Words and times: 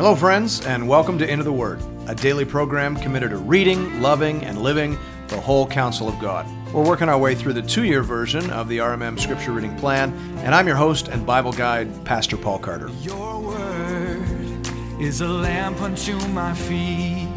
Hello, 0.00 0.16
friends, 0.16 0.64
and 0.64 0.88
welcome 0.88 1.18
to 1.18 1.30
Into 1.30 1.44
the 1.44 1.52
Word, 1.52 1.78
a 2.08 2.14
daily 2.14 2.46
program 2.46 2.96
committed 2.96 3.32
to 3.32 3.36
reading, 3.36 4.00
loving, 4.00 4.42
and 4.46 4.62
living 4.62 4.98
the 5.28 5.38
whole 5.38 5.66
counsel 5.66 6.08
of 6.08 6.18
God. 6.18 6.46
We're 6.72 6.86
working 6.86 7.10
our 7.10 7.18
way 7.18 7.34
through 7.34 7.52
the 7.52 7.60
two 7.60 7.84
year 7.84 8.02
version 8.02 8.50
of 8.50 8.66
the 8.70 8.78
RMM 8.78 9.20
Scripture 9.20 9.52
Reading 9.52 9.76
Plan, 9.76 10.10
and 10.38 10.54
I'm 10.54 10.66
your 10.66 10.76
host 10.76 11.08
and 11.08 11.26
Bible 11.26 11.52
guide, 11.52 12.02
Pastor 12.06 12.38
Paul 12.38 12.60
Carter. 12.60 12.88
Your 13.02 13.40
word 13.42 14.22
is 14.98 15.20
a 15.20 15.28
lamp 15.28 15.82
unto 15.82 16.16
my 16.28 16.54
feet. 16.54 17.28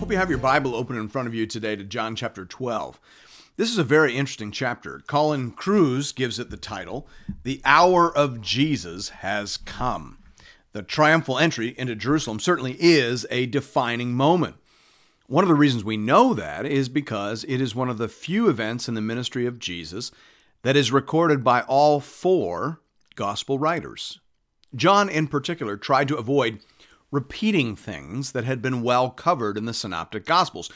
Hope 0.00 0.10
you 0.10 0.18
have 0.18 0.30
your 0.30 0.40
Bible 0.40 0.74
open 0.74 0.96
in 0.96 1.06
front 1.06 1.28
of 1.28 1.34
you 1.36 1.46
today 1.46 1.76
to 1.76 1.84
John 1.84 2.16
chapter 2.16 2.44
12. 2.44 2.98
This 3.56 3.70
is 3.70 3.78
a 3.78 3.84
very 3.84 4.16
interesting 4.16 4.50
chapter. 4.50 5.00
Colin 5.06 5.52
Kruse 5.52 6.10
gives 6.10 6.40
it 6.40 6.50
the 6.50 6.56
title, 6.56 7.06
The 7.44 7.62
Hour 7.64 8.12
of 8.16 8.40
Jesus 8.40 9.10
Has 9.10 9.56
Come. 9.58 10.17
The 10.72 10.82
triumphal 10.82 11.38
entry 11.38 11.74
into 11.78 11.94
Jerusalem 11.94 12.40
certainly 12.40 12.76
is 12.78 13.26
a 13.30 13.46
defining 13.46 14.12
moment. 14.12 14.56
One 15.26 15.44
of 15.44 15.48
the 15.48 15.54
reasons 15.54 15.84
we 15.84 15.96
know 15.96 16.34
that 16.34 16.66
is 16.66 16.88
because 16.88 17.44
it 17.44 17.60
is 17.60 17.74
one 17.74 17.88
of 17.88 17.98
the 17.98 18.08
few 18.08 18.48
events 18.48 18.88
in 18.88 18.94
the 18.94 19.00
ministry 19.00 19.46
of 19.46 19.58
Jesus 19.58 20.10
that 20.62 20.76
is 20.76 20.92
recorded 20.92 21.42
by 21.44 21.62
all 21.62 22.00
four 22.00 22.80
gospel 23.14 23.58
writers. 23.58 24.20
John, 24.74 25.08
in 25.08 25.28
particular, 25.28 25.76
tried 25.76 26.08
to 26.08 26.16
avoid 26.16 26.60
repeating 27.10 27.74
things 27.74 28.32
that 28.32 28.44
had 28.44 28.60
been 28.60 28.82
well 28.82 29.10
covered 29.10 29.56
in 29.56 29.64
the 29.64 29.74
synoptic 29.74 30.26
gospels. 30.26 30.70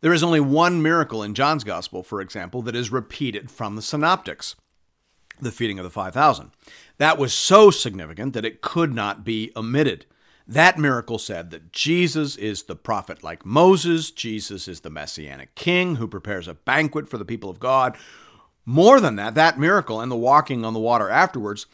There 0.00 0.12
is 0.12 0.22
only 0.22 0.40
one 0.40 0.82
miracle 0.82 1.22
in 1.22 1.34
John's 1.34 1.64
gospel, 1.64 2.02
for 2.02 2.20
example, 2.20 2.62
that 2.62 2.76
is 2.76 2.92
repeated 2.92 3.50
from 3.50 3.76
the 3.76 3.82
synoptics 3.82 4.56
the 5.40 5.52
feeding 5.52 5.78
of 5.78 5.84
the 5.84 5.90
5,000. 5.90 6.50
That 6.98 7.18
was 7.18 7.32
so 7.32 7.70
significant 7.70 8.34
that 8.34 8.44
it 8.44 8.60
could 8.60 8.94
not 8.94 9.24
be 9.24 9.50
omitted. 9.56 10.06
That 10.46 10.78
miracle 10.78 11.18
said 11.18 11.50
that 11.50 11.72
Jesus 11.72 12.36
is 12.36 12.64
the 12.64 12.76
prophet 12.76 13.22
like 13.22 13.46
Moses, 13.46 14.10
Jesus 14.10 14.68
is 14.68 14.80
the 14.80 14.90
messianic 14.90 15.54
king 15.54 15.96
who 15.96 16.06
prepares 16.06 16.46
a 16.46 16.54
banquet 16.54 17.08
for 17.08 17.16
the 17.16 17.24
people 17.24 17.48
of 17.48 17.58
God. 17.58 17.96
More 18.66 19.00
than 19.00 19.16
that, 19.16 19.34
that 19.34 19.58
miracle 19.58 20.00
and 20.00 20.12
the 20.12 20.16
walking 20.16 20.64
on 20.64 20.74
the 20.74 20.80
water 20.80 21.08
afterwards 21.08 21.66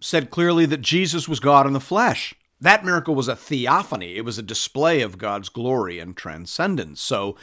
said 0.00 0.30
clearly 0.30 0.66
that 0.66 0.80
Jesus 0.80 1.28
was 1.28 1.40
God 1.40 1.66
in 1.66 1.72
the 1.72 1.80
flesh. 1.80 2.34
That 2.60 2.84
miracle 2.84 3.16
was 3.16 3.26
a 3.26 3.34
theophany, 3.34 4.16
it 4.16 4.24
was 4.24 4.38
a 4.38 4.42
display 4.42 5.00
of 5.00 5.18
God's 5.18 5.48
glory 5.48 5.98
and 5.98 6.16
transcendence, 6.16 7.00
so 7.00 7.36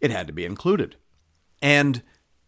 it 0.00 0.10
had 0.10 0.26
to 0.26 0.32
be 0.32 0.44
included. 0.44 0.96
And 1.62 2.02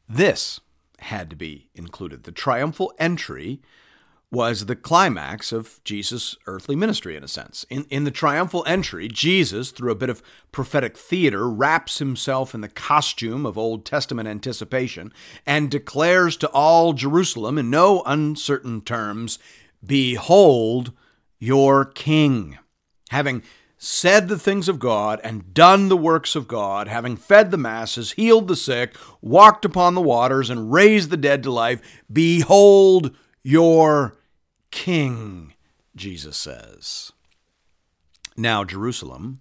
this 0.09 0.59
had 1.01 1.31
to 1.31 1.37
be 1.37 1.69
included. 1.75 2.25
The 2.25 2.33
triumphal 2.33 2.93
entry 2.99 3.61
was 4.31 4.67
the 4.67 4.77
climax 4.77 5.53
of 5.53 5.81
Jesus' 5.85 6.37
earthly 6.47 6.77
ministry, 6.77 7.17
in 7.17 7.25
a 7.25 7.29
sense. 7.29 7.65
In, 7.71 7.87
in 7.89 8.05
the 8.05 8.11
triumphal 8.11 8.63
entry, 8.67 9.09
Jesus, 9.09 9.71
through 9.71 9.91
a 9.91 9.97
bit 9.97 10.11
of 10.11 10.23
prophetic 10.53 10.99
theater, 10.99 11.49
wraps 11.49 11.99
himself 11.99 12.55
in 12.55 12.61
the 12.61 12.69
costume 12.69 13.47
of 13.47 13.57
Old 13.57 13.87
Testament 13.87 14.29
anticipation 14.29 15.13
and 15.47 15.71
declares 15.71 16.37
to 16.39 16.49
all 16.49 16.93
Jerusalem, 16.93 17.57
in 17.57 17.71
no 17.71 18.03
uncertain 18.05 18.83
terms, 18.83 19.39
Behold 19.85 20.93
your 21.39 21.87
King. 21.87 22.59
Having 23.11 23.43
said 23.79 24.27
the 24.27 24.39
things 24.39 24.69
of 24.69 24.81
God 24.81 25.21
and 25.23 25.55
done 25.55 25.89
the 25.89 25.97
works 25.97 26.35
of 26.35 26.49
God, 26.49 26.89
having 26.89 27.17
fed 27.17 27.51
the 27.51 27.57
masses, 27.57 28.13
healed 28.13 28.49
the 28.49 28.57
sick, 28.57 28.97
walked 29.23 29.65
upon 29.65 29.95
the 29.95 30.01
waters, 30.01 30.51
and 30.51 30.73
raised 30.73 31.11
the 31.11 31.17
dead 31.17 31.45
to 31.45 31.51
life, 31.51 31.81
behold 32.13 33.15
your 33.45 34.19
king, 34.73 35.55
Jesus 35.95 36.37
says. 36.37 37.13
Now, 38.37 38.65
Jerusalem, 38.65 39.41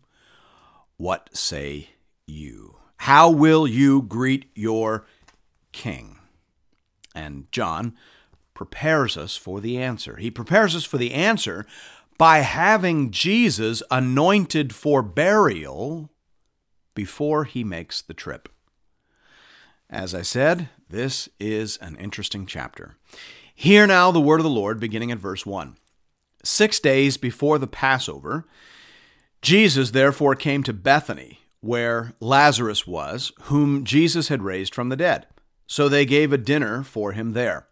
what 0.98 1.36
say 1.36 1.90
you? 2.28 2.78
How 2.98 3.30
will 3.30 3.68
you 3.68 4.04
greet 4.04 4.50
your 4.54 5.08
king? 5.72 6.18
And 7.16 7.52
John 7.52 7.96
prepares 8.54 9.18
us 9.18 9.36
for 9.36 9.62
the 9.62 9.78
answer. 9.78 10.18
He 10.18 10.32
prepares 10.32 10.76
us 10.76 10.84
for 10.84 10.98
the 10.98 11.14
answer 11.14 11.66
by 12.18 12.40
having 12.40 13.12
Jesus 13.12 13.84
anointed 13.92 14.74
for 14.74 15.02
burial 15.02 16.10
before 16.96 17.44
he 17.44 17.64
makes 17.64 18.02
the 18.02 18.14
trip. 18.14 18.50
As 19.90 20.16
I 20.16 20.24
said, 20.24 20.70
this 20.90 21.30
is 21.40 21.78
an 21.78 21.96
interesting 21.98 22.46
chapter. 22.46 22.98
Hear 23.54 23.88
now 23.88 24.12
the 24.12 24.20
word 24.20 24.40
of 24.40 24.44
the 24.44 24.50
Lord, 24.50 24.80
beginning 24.80 25.12
at 25.12 25.20
verse 25.20 25.46
1. 25.46 25.78
Six 26.44 26.80
days 26.80 27.18
before 27.18 27.58
the 27.58 27.68
Passover, 27.68 28.46
Jesus 29.42 29.92
therefore 29.92 30.36
came 30.36 30.64
to 30.64 30.74
Bethany, 30.74 31.40
where 31.62 32.14
Lazarus 32.20 32.86
was, 32.86 33.32
whom 33.44 33.84
Jesus 33.84 34.28
had 34.28 34.44
raised 34.44 34.74
from 34.74 34.90
the 34.90 34.96
dead. 34.96 35.28
So 35.68 35.90
they 35.90 36.06
gave 36.06 36.32
a 36.32 36.38
dinner 36.38 36.84
for 36.84 37.12
him 37.12 37.34
there. 37.34 37.68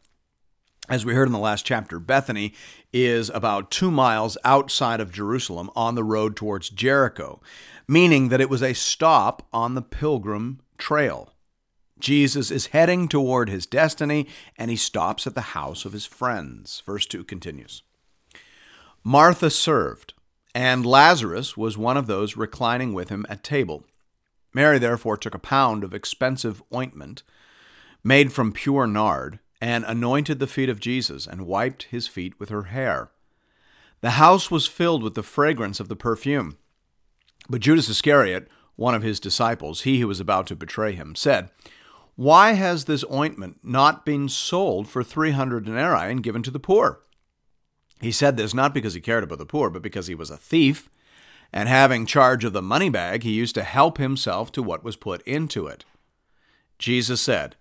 As 0.88 1.04
we 1.04 1.16
heard 1.16 1.28
in 1.28 1.34
the 1.34 1.40
last 1.40 1.66
chapter, 1.66 1.98
Bethany 1.98 2.54
is 2.94 3.32
about 3.32 3.72
two 3.72 3.90
miles 3.90 4.38
outside 4.44 5.00
of 5.00 5.12
Jerusalem 5.12 5.72
on 5.76 5.96
the 5.96 6.04
road 6.04 6.36
towards 6.36 6.70
Jericho, 6.70 7.42
meaning 7.88 8.30
that 8.30 8.42
it 8.42 8.52
was 8.52 8.62
a 8.62 8.74
stop 8.74 9.48
on 9.52 9.74
the 9.74 9.82
pilgrim 9.82 10.62
trail. 10.78 11.34
Jesus 11.98 12.52
is 12.52 12.68
heading 12.68 13.08
toward 13.08 13.50
his 13.50 13.66
destiny 13.66 14.28
and 14.58 14.70
he 14.70 14.78
stops 14.78 15.26
at 15.26 15.34
the 15.34 15.42
house 15.42 15.86
of 15.86 15.94
his 15.94 16.06
friends. 16.06 16.84
Verse 16.86 17.08
2 17.08 17.24
continues 17.24 17.82
Martha 19.04 19.50
served, 19.50 20.14
and 20.54 20.86
Lazarus 20.86 21.58
was 21.58 21.80
one 21.80 21.98
of 21.98 22.06
those 22.06 22.38
reclining 22.38 22.94
with 22.94 23.10
him 23.10 23.26
at 23.28 23.44
table. 23.44 23.86
Mary 24.54 24.78
therefore 24.78 25.18
took 25.18 25.34
a 25.34 25.40
pound 25.40 25.84
of 25.84 25.96
expensive 25.96 26.62
ointment 26.74 27.24
made 28.04 28.32
from 28.32 28.52
pure 28.52 28.86
nard 28.86 29.40
and 29.62 29.84
anointed 29.86 30.40
the 30.40 30.48
feet 30.48 30.70
of 30.70 30.80
Jesus 30.80 31.26
and 31.28 31.48
wiped 31.48 31.84
his 31.84 32.08
feet 32.08 32.40
with 32.40 32.50
her 32.50 32.64
hair. 32.64 33.12
The 34.02 34.12
house 34.12 34.52
was 34.52 34.68
filled 34.68 35.02
with 35.02 35.16
the 35.16 35.24
fragrance 35.24 35.80
of 35.80 35.88
the 35.88 35.96
perfume. 35.96 36.58
But 37.50 37.62
Judas 37.62 37.90
Iscariot, 37.90 38.48
one 38.76 38.94
of 38.94 39.04
his 39.04 39.20
disciples, 39.20 39.82
he 39.82 40.00
who 40.00 40.08
was 40.08 40.20
about 40.20 40.48
to 40.48 40.56
betray 40.56 40.94
him, 40.94 41.16
said, 41.16 41.50
Why 42.16 42.54
has 42.54 42.86
this 42.86 43.06
ointment 43.12 43.60
not 43.64 44.06
been 44.06 44.30
sold 44.30 44.88
for 44.88 45.04
three 45.04 45.32
hundred 45.32 45.66
denarii 45.66 46.12
and 46.12 46.24
given 46.24 46.44
to 46.44 46.52
the 46.52 46.60
poor? 46.60 47.02
He 48.02 48.12
said 48.12 48.36
this 48.36 48.54
not 48.54 48.74
because 48.74 48.94
he 48.94 49.02
cared 49.02 49.24
about 49.24 49.38
the 49.38 49.46
poor, 49.46 49.70
but 49.70 49.82
because 49.82 50.08
he 50.08 50.16
was 50.16 50.30
a 50.30 50.38
thief, 50.38 50.90
and 51.54 51.70
having 51.70 52.06
charge 52.06 52.44
of 52.44 52.54
the 52.54 52.62
money 52.62 52.90
bag, 52.90 53.24
he 53.24 53.32
used 53.32 53.56
to 53.56 53.64
help 53.64 53.98
himself 53.98 54.52
to 54.52 54.62
what 54.62 54.84
was 54.84 54.98
put 54.98 55.22
into 55.22 55.68
it. 55.68 55.86
Jesus 56.78 57.22
said, 57.22 57.56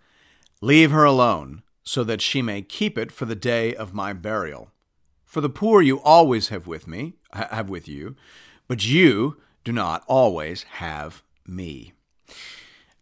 Leave 0.60 0.90
her 0.90 1.04
alone 1.04 1.62
so 1.84 2.02
that 2.02 2.22
she 2.22 2.42
may 2.42 2.62
keep 2.62 2.98
it 2.98 3.12
for 3.12 3.26
the 3.26 3.36
day 3.36 3.74
of 3.74 3.94
my 3.94 4.12
burial. 4.12 4.70
For 5.24 5.40
the 5.40 5.50
poor 5.50 5.82
you 5.82 6.00
always 6.00 6.48
have 6.48 6.66
with 6.66 6.88
me, 6.88 7.14
have 7.32 7.68
with 7.68 7.86
you, 7.86 8.16
but 8.66 8.86
you 8.86 9.40
do 9.62 9.72
not 9.72 10.02
always 10.06 10.62
have 10.64 11.22
me. 11.46 11.92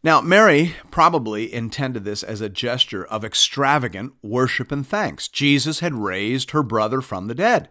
Now, 0.04 0.20
Mary 0.20 0.74
probably 0.90 1.52
intended 1.52 2.04
this 2.04 2.24
as 2.24 2.40
a 2.40 2.48
gesture 2.48 3.04
of 3.04 3.24
extravagant 3.24 4.14
worship 4.20 4.72
and 4.72 4.86
thanks. 4.86 5.28
Jesus 5.28 5.78
had 5.78 5.94
raised 5.94 6.50
her 6.50 6.64
brother 6.64 7.00
from 7.00 7.28
the 7.28 7.36
dead. 7.36 7.68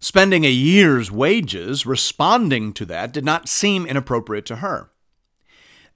Spending 0.00 0.44
a 0.44 0.50
year's 0.50 1.12
wages 1.12 1.86
responding 1.86 2.72
to 2.72 2.84
that 2.86 3.12
did 3.12 3.24
not 3.24 3.48
seem 3.48 3.86
inappropriate 3.86 4.44
to 4.46 4.56
her. 4.56 4.90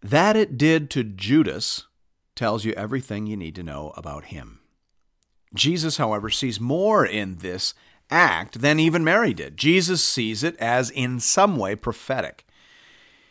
That 0.00 0.36
it 0.36 0.56
did 0.56 0.88
to 0.90 1.02
Judas 1.02 1.86
tells 2.36 2.64
you 2.64 2.72
everything 2.72 3.26
you 3.26 3.36
need 3.36 3.54
to 3.56 3.62
know 3.62 3.92
about 3.96 4.26
him. 4.26 4.60
Jesus, 5.54 5.96
however, 5.96 6.30
sees 6.30 6.60
more 6.60 7.04
in 7.04 7.38
this 7.38 7.74
act 8.10 8.60
than 8.60 8.78
even 8.78 9.02
Mary 9.02 9.34
did. 9.34 9.56
Jesus 9.56 10.04
sees 10.04 10.44
it 10.44 10.56
as 10.58 10.90
in 10.90 11.18
some 11.18 11.56
way 11.56 11.74
prophetic. 11.74 12.46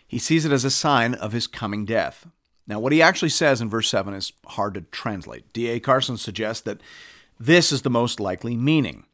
He 0.07 0.19
sees 0.19 0.45
it 0.45 0.51
as 0.51 0.65
a 0.65 0.71
sign 0.71 1.13
of 1.13 1.31
his 1.31 1.47
coming 1.47 1.85
death. 1.85 2.27
Now, 2.67 2.79
what 2.79 2.91
he 2.91 3.01
actually 3.01 3.29
says 3.29 3.61
in 3.61 3.69
verse 3.69 3.87
7 3.89 4.13
is 4.13 4.33
hard 4.47 4.73
to 4.73 4.81
translate. 4.81 5.53
D.A. 5.53 5.79
Carson 5.79 6.17
suggests 6.17 6.63
that 6.63 6.81
this 7.39 7.71
is 7.71 7.83
the 7.83 7.89
most 7.89 8.19
likely 8.19 8.55
meaning 8.55 9.05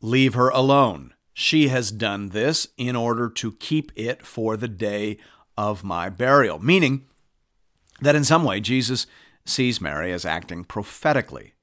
Leave 0.00 0.34
her 0.34 0.48
alone. 0.50 1.14
She 1.34 1.68
has 1.68 1.90
done 1.90 2.30
this 2.30 2.68
in 2.76 2.94
order 2.96 3.28
to 3.30 3.52
keep 3.52 3.92
it 3.96 4.24
for 4.24 4.56
the 4.56 4.68
day 4.68 5.18
of 5.56 5.84
my 5.84 6.08
burial. 6.08 6.58
Meaning 6.58 7.06
that 8.00 8.14
in 8.14 8.24
some 8.24 8.44
way, 8.44 8.60
Jesus 8.60 9.06
sees 9.48 9.80
Mary 9.80 10.12
as 10.12 10.24
acting 10.24 10.64
prophetically. 10.64 11.54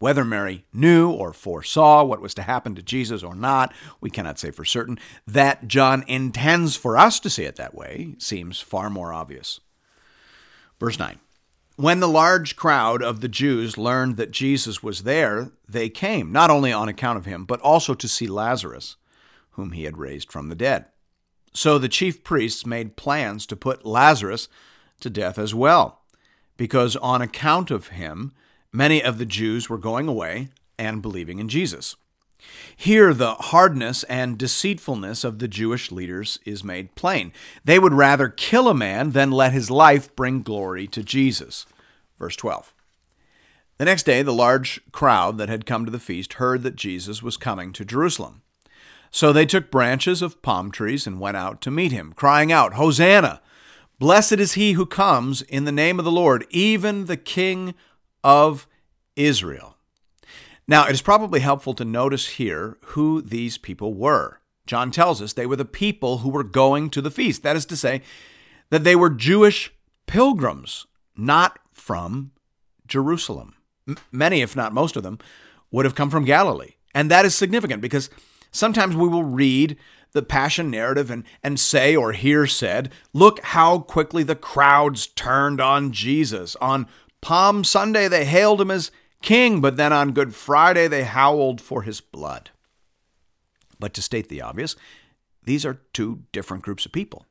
Whether 0.00 0.24
Mary 0.24 0.64
knew 0.72 1.10
or 1.10 1.34
foresaw 1.34 2.04
what 2.04 2.22
was 2.22 2.32
to 2.34 2.42
happen 2.42 2.74
to 2.74 2.82
Jesus 2.82 3.22
or 3.22 3.34
not, 3.34 3.74
we 4.00 4.08
cannot 4.08 4.38
say 4.38 4.50
for 4.50 4.64
certain. 4.64 4.98
That 5.26 5.68
John 5.68 6.04
intends 6.08 6.74
for 6.74 6.96
us 6.96 7.20
to 7.20 7.30
see 7.30 7.44
it 7.44 7.56
that 7.56 7.74
way 7.74 8.14
seems 8.18 8.60
far 8.60 8.88
more 8.88 9.12
obvious. 9.12 9.60
Verse 10.80 10.98
9 10.98 11.18
When 11.76 12.00
the 12.00 12.08
large 12.08 12.56
crowd 12.56 13.02
of 13.02 13.20
the 13.20 13.28
Jews 13.28 13.76
learned 13.76 14.16
that 14.16 14.30
Jesus 14.30 14.82
was 14.82 15.02
there, 15.02 15.50
they 15.68 15.90
came, 15.90 16.32
not 16.32 16.48
only 16.48 16.72
on 16.72 16.88
account 16.88 17.18
of 17.18 17.26
him, 17.26 17.44
but 17.44 17.60
also 17.60 17.92
to 17.92 18.08
see 18.08 18.26
Lazarus, 18.26 18.96
whom 19.50 19.72
he 19.72 19.84
had 19.84 19.98
raised 19.98 20.32
from 20.32 20.48
the 20.48 20.54
dead. 20.54 20.86
So 21.52 21.78
the 21.78 21.88
chief 21.88 22.24
priests 22.24 22.64
made 22.64 22.96
plans 22.96 23.44
to 23.46 23.56
put 23.56 23.84
Lazarus 23.84 24.48
to 25.00 25.10
death 25.10 25.38
as 25.38 25.54
well, 25.54 25.99
because 26.60 26.94
on 26.96 27.22
account 27.22 27.70
of 27.70 27.88
him, 27.88 28.32
many 28.70 29.02
of 29.02 29.16
the 29.16 29.24
Jews 29.24 29.70
were 29.70 29.78
going 29.78 30.06
away 30.06 30.50
and 30.78 31.00
believing 31.00 31.38
in 31.38 31.48
Jesus. 31.48 31.96
Here, 32.76 33.14
the 33.14 33.32
hardness 33.36 34.02
and 34.02 34.36
deceitfulness 34.36 35.24
of 35.24 35.38
the 35.38 35.48
Jewish 35.48 35.90
leaders 35.90 36.38
is 36.44 36.62
made 36.62 36.94
plain. 36.94 37.32
They 37.64 37.78
would 37.78 37.94
rather 37.94 38.28
kill 38.28 38.68
a 38.68 38.74
man 38.74 39.12
than 39.12 39.30
let 39.30 39.54
his 39.54 39.70
life 39.70 40.14
bring 40.14 40.42
glory 40.42 40.86
to 40.88 41.02
Jesus. 41.02 41.64
Verse 42.18 42.36
12. 42.36 42.74
The 43.78 43.86
next 43.86 44.02
day, 44.02 44.20
the 44.20 44.34
large 44.34 44.82
crowd 44.92 45.38
that 45.38 45.48
had 45.48 45.64
come 45.64 45.86
to 45.86 45.90
the 45.90 45.98
feast 45.98 46.34
heard 46.34 46.62
that 46.64 46.76
Jesus 46.76 47.22
was 47.22 47.38
coming 47.38 47.72
to 47.72 47.86
Jerusalem. 47.86 48.42
So 49.10 49.32
they 49.32 49.46
took 49.46 49.70
branches 49.70 50.20
of 50.20 50.42
palm 50.42 50.70
trees 50.70 51.06
and 51.06 51.20
went 51.20 51.38
out 51.38 51.62
to 51.62 51.70
meet 51.70 51.90
him, 51.90 52.12
crying 52.12 52.52
out, 52.52 52.74
Hosanna! 52.74 53.40
Blessed 54.00 54.32
is 54.40 54.54
he 54.54 54.72
who 54.72 54.86
comes 54.86 55.42
in 55.42 55.66
the 55.66 55.70
name 55.70 55.98
of 55.98 56.06
the 56.06 56.10
Lord, 56.10 56.46
even 56.48 57.04
the 57.04 57.18
King 57.18 57.74
of 58.24 58.66
Israel. 59.14 59.76
Now, 60.66 60.86
it 60.86 60.92
is 60.92 61.02
probably 61.02 61.40
helpful 61.40 61.74
to 61.74 61.84
notice 61.84 62.26
here 62.28 62.78
who 62.86 63.20
these 63.20 63.58
people 63.58 63.92
were. 63.92 64.40
John 64.66 64.90
tells 64.90 65.20
us 65.20 65.34
they 65.34 65.44
were 65.44 65.54
the 65.56 65.66
people 65.66 66.18
who 66.18 66.30
were 66.30 66.42
going 66.42 66.88
to 66.90 67.02
the 67.02 67.10
feast. 67.10 67.42
That 67.42 67.56
is 67.56 67.66
to 67.66 67.76
say, 67.76 68.00
that 68.70 68.84
they 68.84 68.96
were 68.96 69.10
Jewish 69.10 69.70
pilgrims, 70.06 70.86
not 71.14 71.58
from 71.70 72.30
Jerusalem. 72.86 73.56
M- 73.86 73.98
many, 74.10 74.40
if 74.40 74.56
not 74.56 74.72
most 74.72 74.96
of 74.96 75.02
them, 75.02 75.18
would 75.70 75.84
have 75.84 75.94
come 75.94 76.08
from 76.08 76.24
Galilee. 76.24 76.76
And 76.94 77.10
that 77.10 77.26
is 77.26 77.34
significant 77.34 77.82
because 77.82 78.08
sometimes 78.50 78.96
we 78.96 79.08
will 79.08 79.24
read 79.24 79.76
the 80.12 80.22
passion 80.22 80.70
narrative 80.70 81.10
and, 81.10 81.24
and 81.42 81.58
say 81.58 81.94
or 81.94 82.12
hear 82.12 82.46
said, 82.46 82.90
look 83.12 83.40
how 83.40 83.78
quickly 83.78 84.22
the 84.22 84.36
crowds 84.36 85.06
turned 85.06 85.60
on 85.60 85.92
Jesus. 85.92 86.56
On 86.56 86.86
Palm 87.20 87.64
Sunday, 87.64 88.08
they 88.08 88.24
hailed 88.24 88.60
him 88.60 88.70
as 88.70 88.90
king, 89.22 89.60
but 89.60 89.76
then 89.76 89.92
on 89.92 90.12
Good 90.12 90.34
Friday 90.34 90.88
they 90.88 91.04
howled 91.04 91.60
for 91.60 91.82
his 91.82 92.00
blood. 92.00 92.50
But 93.78 93.94
to 93.94 94.02
state 94.02 94.28
the 94.28 94.42
obvious, 94.42 94.76
these 95.44 95.64
are 95.64 95.80
two 95.92 96.24
different 96.32 96.62
groups 96.62 96.84
of 96.84 96.92
people. 96.92 97.26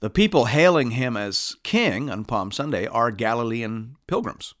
The 0.00 0.10
people 0.10 0.46
hailing 0.46 0.92
him 0.92 1.16
as 1.16 1.56
king 1.62 2.10
on 2.10 2.24
Palm 2.24 2.50
Sunday 2.50 2.86
are 2.86 3.10
Galilean 3.10 3.96
pilgrims. 4.06 4.54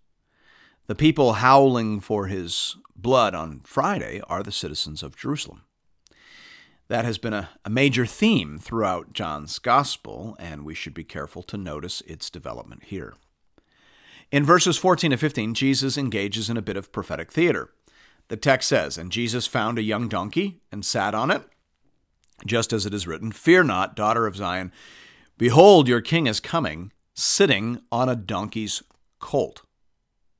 The 0.86 0.94
people 0.94 1.34
howling 1.34 2.00
for 2.00 2.26
his 2.26 2.76
blood 2.94 3.34
on 3.34 3.60
Friday 3.64 4.20
are 4.28 4.42
the 4.42 4.52
citizens 4.52 5.02
of 5.02 5.16
Jerusalem. 5.16 5.62
That 6.88 7.04
has 7.04 7.18
been 7.18 7.32
a, 7.32 7.50
a, 7.64 7.70
major 7.70 8.04
theme 8.04 8.58
throughout 8.58 9.12
John's 9.12 9.58
Gospel, 9.58 10.36
and 10.38 10.64
we 10.64 10.74
should 10.74 10.94
be 10.94 11.04
careful 11.04 11.42
to 11.44 11.56
notice 11.56 12.02
its 12.02 12.28
development 12.28 12.84
here. 12.84 13.14
In 14.30 14.44
verses 14.44 14.76
14 14.76 15.10
to 15.12 15.16
15, 15.16 15.54
Jesus 15.54 15.96
engages 15.96 16.50
in 16.50 16.56
a 16.56 16.62
bit 16.62 16.76
of 16.76 16.92
prophetic 16.92 17.30
theater. 17.32 17.70
The 18.28 18.36
text 18.36 18.68
says, 18.68 18.98
And 18.98 19.12
Jesus 19.12 19.46
found 19.46 19.78
a 19.78 19.82
young 19.82 20.08
donkey 20.08 20.60
and 20.70 20.84
sat 20.84 21.14
on 21.14 21.30
it, 21.30 21.42
just 22.46 22.72
as 22.72 22.86
it 22.86 22.94
is 22.94 23.06
written, 23.06 23.32
Fear 23.32 23.64
not, 23.64 23.96
daughter 23.96 24.26
of 24.26 24.36
Zion. 24.36 24.72
Behold, 25.38 25.88
your 25.88 26.00
king 26.00 26.26
is 26.26 26.40
coming, 26.40 26.92
sitting 27.14 27.80
on 27.90 28.08
a 28.08 28.16
donkey's 28.16 28.82
colt. 29.18 29.62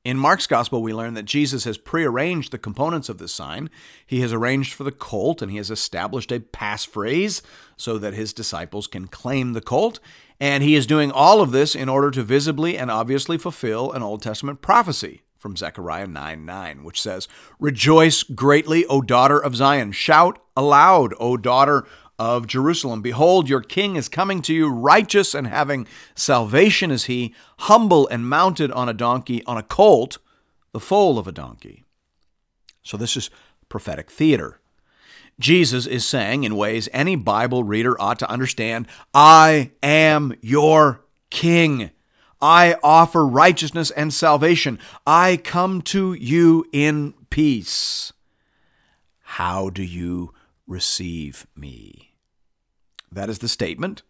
In 0.03 0.17
Mark's 0.17 0.47
gospel, 0.47 0.83
we 0.83 0.93
learn 0.93 1.13
that 1.13 1.23
Jesus 1.23 1.63
has 1.63 1.77
prearranged 1.77 2.51
the 2.51 2.57
components 2.57 3.07
of 3.07 3.19
this 3.19 3.33
sign. 3.33 3.69
He 4.05 4.19
has 4.19 4.33
arranged 4.33 4.73
for 4.73 4.83
the 4.83 4.91
colt 4.91 5.41
and 5.41 5.49
he 5.49 5.55
has 5.55 5.71
established 5.71 6.29
a 6.29 6.41
passphrase 6.41 7.41
so 7.77 7.97
that 7.97 8.13
his 8.13 8.33
disciples 8.33 8.85
can 8.85 9.07
claim 9.07 9.53
the 9.53 9.61
colt. 9.61 10.01
And 10.41 10.61
he 10.61 10.75
is 10.75 10.85
doing 10.85 11.09
all 11.09 11.39
of 11.39 11.51
this 11.51 11.73
in 11.73 11.87
order 11.87 12.11
to 12.11 12.23
visibly 12.23 12.77
and 12.77 12.91
obviously 12.91 13.37
fulfill 13.37 13.93
an 13.93 14.03
Old 14.03 14.21
Testament 14.21 14.61
prophecy 14.61 15.21
from 15.37 15.55
Zechariah 15.55 16.07
9 16.07 16.43
9, 16.43 16.83
which 16.83 17.01
says, 17.01 17.29
Rejoice 17.57 18.23
greatly, 18.23 18.85
O 18.87 19.01
daughter 19.01 19.39
of 19.39 19.55
Zion. 19.55 19.93
Shout 19.93 20.37
aloud, 20.57 21.13
O 21.17 21.37
daughter 21.37 21.85
of 22.19 22.47
Jerusalem. 22.47 23.01
Behold, 23.01 23.49
your 23.49 23.61
king 23.61 23.95
is 23.95 24.07
coming 24.07 24.41
to 24.43 24.53
you, 24.53 24.69
righteous 24.69 25.33
and 25.33 25.47
having 25.47 25.87
salvation 26.15 26.91
is 26.91 27.05
he, 27.05 27.33
humble 27.59 28.07
and 28.07 28.29
mounted 28.29 28.71
on 28.71 28.87
a 28.87 28.93
donkey, 28.93 29.43
on 29.45 29.57
a 29.57 29.63
colt, 29.63 30.19
the 30.71 30.79
foal 30.79 31.17
of 31.17 31.27
a 31.27 31.31
donkey. 31.31 31.83
So 32.83 32.97
this 32.97 33.15
is 33.17 33.29
prophetic 33.69 34.11
theater. 34.11 34.59
Jesus 35.39 35.87
is 35.87 36.05
saying, 36.05 36.43
in 36.43 36.55
ways 36.55 36.87
any 36.93 37.15
Bible 37.15 37.63
reader 37.63 37.99
ought 37.99 38.19
to 38.19 38.29
understand, 38.29 38.87
I 39.13 39.71
am 39.81 40.35
your 40.41 41.03
king. 41.29 41.89
I 42.39 42.75
offer 42.83 43.25
righteousness 43.25 43.89
and 43.89 44.13
salvation. 44.13 44.77
I 45.07 45.37
come 45.37 45.81
to 45.83 46.13
you 46.13 46.65
in 46.71 47.13
peace. 47.29 48.13
How 49.21 49.69
do 49.69 49.81
you 49.81 50.33
receive 50.67 51.47
me? 51.55 52.15
That 53.11 53.29
is 53.29 53.39
the 53.39 53.47
statement 53.47 54.03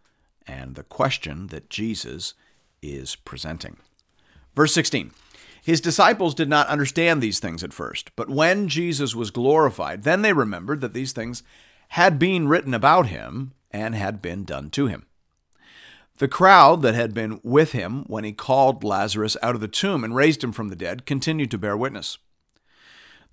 and 0.47 0.75
the 0.75 0.83
question 0.83 1.47
that 1.47 1.69
Jesus 1.69 2.33
is 2.81 3.15
presenting. 3.15 3.77
Verse 4.55 4.73
16 4.73 5.11
His 5.63 5.81
disciples 5.81 6.35
did 6.35 6.49
not 6.49 6.67
understand 6.67 7.21
these 7.21 7.39
things 7.39 7.63
at 7.63 7.73
first, 7.73 8.15
but 8.15 8.29
when 8.29 8.67
Jesus 8.67 9.15
was 9.15 9.31
glorified, 9.31 10.03
then 10.03 10.21
they 10.21 10.33
remembered 10.33 10.81
that 10.81 10.93
these 10.93 11.11
things 11.11 11.43
had 11.89 12.17
been 12.19 12.47
written 12.47 12.73
about 12.73 13.07
him 13.07 13.53
and 13.71 13.95
had 13.95 14.21
been 14.21 14.43
done 14.43 14.69
to 14.71 14.87
him. 14.87 15.05
The 16.19 16.27
crowd 16.27 16.83
that 16.83 16.93
had 16.93 17.13
been 17.13 17.39
with 17.43 17.71
him 17.71 18.03
when 18.05 18.23
he 18.23 18.33
called 18.33 18.83
Lazarus 18.83 19.35
out 19.41 19.55
of 19.55 19.61
the 19.61 19.67
tomb 19.67 20.03
and 20.03 20.15
raised 20.15 20.43
him 20.43 20.51
from 20.51 20.69
the 20.69 20.75
dead 20.75 21.05
continued 21.05 21.49
to 21.51 21.57
bear 21.57 21.75
witness. 21.75 22.19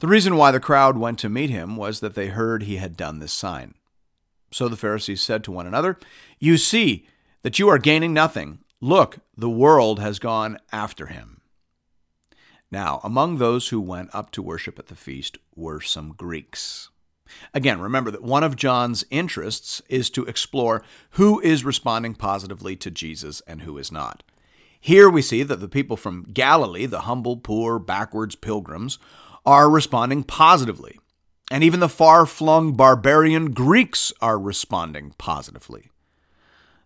The 0.00 0.08
reason 0.08 0.36
why 0.36 0.50
the 0.50 0.60
crowd 0.60 0.96
went 0.96 1.18
to 1.18 1.28
meet 1.28 1.50
him 1.50 1.76
was 1.76 2.00
that 2.00 2.14
they 2.14 2.28
heard 2.28 2.62
he 2.62 2.76
had 2.76 2.96
done 2.96 3.18
this 3.18 3.34
sign. 3.34 3.74
So 4.50 4.66
the 4.66 4.76
Pharisees 4.76 5.20
said 5.20 5.44
to 5.44 5.52
one 5.52 5.66
another, 5.66 5.98
You 6.38 6.56
see 6.56 7.06
that 7.42 7.58
you 7.58 7.68
are 7.68 7.78
gaining 7.78 8.14
nothing. 8.14 8.60
Look, 8.80 9.18
the 9.36 9.50
world 9.50 10.00
has 10.00 10.18
gone 10.18 10.58
after 10.72 11.06
him. 11.06 11.42
Now, 12.70 13.00
among 13.04 13.36
those 13.36 13.68
who 13.68 13.80
went 13.80 14.14
up 14.14 14.30
to 14.32 14.42
worship 14.42 14.78
at 14.78 14.86
the 14.86 14.94
feast 14.94 15.36
were 15.54 15.82
some 15.82 16.14
Greeks. 16.14 16.88
Again, 17.52 17.78
remember 17.78 18.10
that 18.10 18.22
one 18.22 18.42
of 18.42 18.56
John's 18.56 19.04
interests 19.10 19.82
is 19.90 20.08
to 20.10 20.24
explore 20.24 20.82
who 21.10 21.40
is 21.40 21.62
responding 21.62 22.14
positively 22.14 22.74
to 22.76 22.90
Jesus 22.90 23.42
and 23.46 23.62
who 23.62 23.76
is 23.76 23.92
not. 23.92 24.22
Here 24.80 25.10
we 25.10 25.20
see 25.20 25.42
that 25.42 25.60
the 25.60 25.68
people 25.68 25.98
from 25.98 26.26
Galilee, 26.32 26.86
the 26.86 27.00
humble, 27.00 27.36
poor, 27.36 27.78
backwards 27.78 28.34
pilgrims, 28.34 28.98
are 29.50 29.68
responding 29.68 30.22
positively. 30.22 30.98
And 31.50 31.64
even 31.64 31.80
the 31.80 31.88
far 31.88 32.24
flung 32.24 32.74
barbarian 32.74 33.50
Greeks 33.50 34.12
are 34.20 34.38
responding 34.38 35.12
positively. 35.18 35.90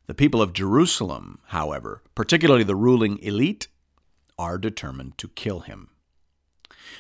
The 0.07 0.15
people 0.15 0.41
of 0.41 0.55
Jerusalem, 0.55 1.41
however, 1.49 2.03
particularly 2.15 2.65
the 2.65 2.75
ruling 2.75 3.19
elite, 3.19 3.69
are 4.39 4.57
determined 4.57 5.19
to 5.19 5.29
kill 5.29 5.61
him. 5.61 5.91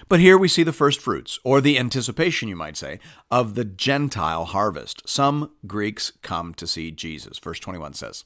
But 0.09 0.21
here 0.21 0.37
we 0.37 0.49
see 0.49 0.63
the 0.65 0.73
first 0.73 1.01
fruits, 1.01 1.39
or 1.45 1.63
the 1.63 1.79
anticipation, 1.79 2.49
you 2.49 2.57
might 2.57 2.77
say, 2.77 3.01
of 3.31 3.55
the 3.55 3.65
Gentile 3.65 4.45
harvest. 4.45 5.09
Some 5.09 5.51
Greeks 5.67 6.13
come 6.21 6.53
to 6.55 6.67
see 6.67 6.91
Jesus. 6.91 7.39
Verse 7.39 7.59
21 7.59 7.95
says 7.95 8.25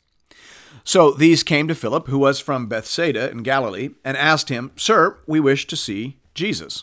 So 0.82 1.12
these 1.12 1.44
came 1.44 1.68
to 1.68 1.74
Philip, 1.76 2.08
who 2.08 2.18
was 2.18 2.40
from 2.40 2.66
Bethsaida 2.66 3.30
in 3.30 3.44
Galilee, 3.44 3.90
and 4.04 4.16
asked 4.16 4.48
him, 4.48 4.72
Sir, 4.74 5.18
we 5.26 5.38
wish 5.38 5.68
to 5.68 5.76
see 5.76 6.18
Jesus. 6.34 6.82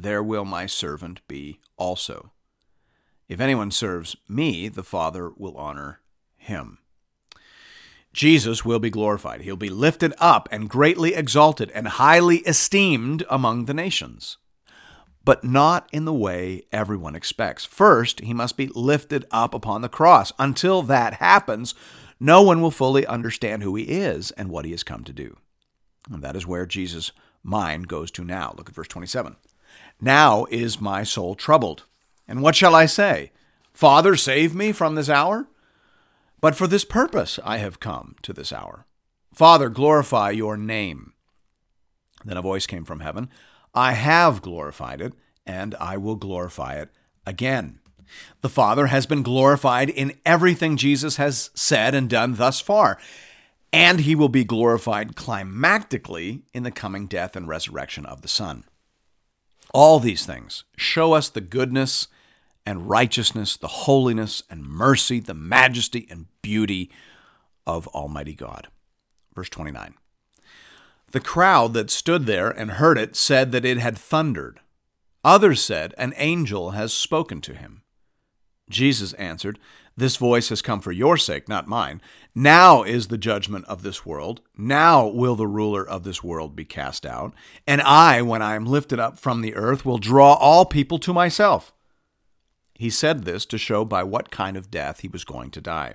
there 0.00 0.22
will 0.22 0.44
my 0.44 0.64
servant 0.64 1.20
be 1.26 1.58
also. 1.76 2.30
If 3.28 3.40
anyone 3.40 3.72
serves 3.72 4.16
me, 4.28 4.68
the 4.68 4.84
Father 4.84 5.30
will 5.36 5.56
honor 5.56 6.00
him. 6.36 6.78
Jesus 8.12 8.64
will 8.64 8.78
be 8.78 8.90
glorified. 8.90 9.42
He'll 9.42 9.56
be 9.56 9.68
lifted 9.68 10.14
up 10.18 10.48
and 10.52 10.70
greatly 10.70 11.14
exalted 11.14 11.70
and 11.72 11.88
highly 11.88 12.38
esteemed 12.38 13.24
among 13.28 13.64
the 13.66 13.74
nations. 13.74 14.38
but 15.28 15.44
not 15.44 15.86
in 15.92 16.06
the 16.06 16.12
way 16.14 16.62
everyone 16.72 17.14
expects. 17.14 17.66
First, 17.66 18.20
he 18.20 18.32
must 18.32 18.56
be 18.56 18.68
lifted 18.68 19.26
up 19.30 19.52
upon 19.52 19.82
the 19.82 19.88
cross. 19.90 20.32
Until 20.38 20.80
that 20.84 21.12
happens, 21.14 21.74
no 22.18 22.40
one 22.40 22.62
will 22.62 22.70
fully 22.70 23.06
understand 23.06 23.62
who 23.62 23.74
he 23.76 23.84
is 23.84 24.30
and 24.30 24.48
what 24.48 24.64
he 24.64 24.70
has 24.70 24.82
come 24.82 25.04
to 25.04 25.12
do. 25.12 25.36
And 26.10 26.22
that 26.22 26.34
is 26.34 26.46
where 26.46 26.64
Jesus' 26.64 27.12
mind 27.42 27.88
goes 27.88 28.10
to 28.12 28.24
now. 28.24 28.54
Look 28.56 28.70
at 28.70 28.74
verse 28.74 28.88
27. 28.88 29.36
Now 30.00 30.46
is 30.50 30.80
my 30.80 31.02
soul 31.02 31.34
troubled. 31.34 31.84
And 32.26 32.42
what 32.42 32.56
shall 32.56 32.74
I 32.74 32.86
say? 32.86 33.32
Father, 33.72 34.16
save 34.16 34.54
me 34.54 34.72
from 34.72 34.94
this 34.94 35.08
hour? 35.08 35.48
But 36.40 36.54
for 36.54 36.66
this 36.66 36.84
purpose 36.84 37.38
I 37.44 37.58
have 37.58 37.80
come 37.80 38.16
to 38.22 38.32
this 38.32 38.52
hour. 38.52 38.86
Father, 39.32 39.68
glorify 39.68 40.30
your 40.30 40.56
name. 40.56 41.12
Then 42.24 42.36
a 42.36 42.42
voice 42.42 42.66
came 42.66 42.84
from 42.84 43.00
heaven 43.00 43.30
I 43.74 43.92
have 43.92 44.42
glorified 44.42 45.00
it, 45.00 45.12
and 45.46 45.74
I 45.76 45.96
will 45.96 46.16
glorify 46.16 46.74
it 46.74 46.90
again. 47.26 47.80
The 48.40 48.48
Father 48.48 48.86
has 48.86 49.06
been 49.06 49.22
glorified 49.22 49.90
in 49.90 50.18
everything 50.24 50.76
Jesus 50.76 51.16
has 51.16 51.50
said 51.54 51.94
and 51.94 52.08
done 52.08 52.34
thus 52.34 52.60
far, 52.60 52.98
and 53.72 54.00
he 54.00 54.14
will 54.14 54.30
be 54.30 54.44
glorified 54.44 55.14
climactically 55.14 56.42
in 56.54 56.62
the 56.62 56.70
coming 56.70 57.06
death 57.06 57.36
and 57.36 57.46
resurrection 57.46 58.06
of 58.06 58.22
the 58.22 58.28
Son. 58.28 58.64
All 59.72 60.00
these 60.00 60.24
things 60.24 60.64
show 60.76 61.12
us 61.12 61.28
the 61.28 61.40
goodness 61.40 62.08
and 62.64 62.88
righteousness, 62.88 63.56
the 63.56 63.68
holiness 63.68 64.42
and 64.50 64.62
mercy, 64.62 65.20
the 65.20 65.34
majesty 65.34 66.06
and 66.10 66.26
beauty 66.42 66.90
of 67.66 67.86
Almighty 67.88 68.34
God. 68.34 68.68
Verse 69.34 69.48
29. 69.48 69.94
The 71.12 71.20
crowd 71.20 71.72
that 71.74 71.90
stood 71.90 72.26
there 72.26 72.50
and 72.50 72.72
heard 72.72 72.98
it 72.98 73.16
said 73.16 73.52
that 73.52 73.64
it 73.64 73.78
had 73.78 73.96
thundered. 73.96 74.60
Others 75.24 75.62
said, 75.62 75.94
An 75.96 76.12
angel 76.16 76.72
has 76.72 76.92
spoken 76.92 77.40
to 77.42 77.54
him. 77.54 77.82
Jesus 78.68 79.14
answered, 79.14 79.58
This 79.98 80.14
voice 80.14 80.48
has 80.50 80.62
come 80.62 80.80
for 80.80 80.92
your 80.92 81.16
sake, 81.16 81.48
not 81.48 81.66
mine. 81.66 82.00
Now 82.32 82.84
is 82.84 83.08
the 83.08 83.18
judgment 83.18 83.64
of 83.64 83.82
this 83.82 84.06
world. 84.06 84.40
Now 84.56 85.08
will 85.08 85.34
the 85.34 85.48
ruler 85.48 85.84
of 85.84 86.04
this 86.04 86.22
world 86.22 86.54
be 86.54 86.64
cast 86.64 87.04
out. 87.04 87.34
And 87.66 87.82
I, 87.82 88.22
when 88.22 88.40
I 88.40 88.54
am 88.54 88.64
lifted 88.64 89.00
up 89.00 89.18
from 89.18 89.40
the 89.40 89.56
earth, 89.56 89.84
will 89.84 89.98
draw 89.98 90.34
all 90.34 90.64
people 90.64 91.00
to 91.00 91.12
myself. 91.12 91.72
He 92.74 92.90
said 92.90 93.24
this 93.24 93.44
to 93.46 93.58
show 93.58 93.84
by 93.84 94.04
what 94.04 94.30
kind 94.30 94.56
of 94.56 94.70
death 94.70 95.00
he 95.00 95.08
was 95.08 95.24
going 95.24 95.50
to 95.50 95.60
die. 95.60 95.94